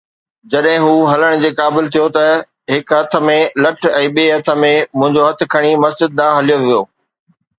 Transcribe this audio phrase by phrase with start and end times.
[0.53, 2.23] جڏهن هو هلڻ جي قابل ٿيو ته
[2.73, 6.81] هڪ هٿ ۾ لٺ ۽ ٻئي هٿ ۾ منهنجو هٿ کڻي مسجد ڏانهن هليو ويو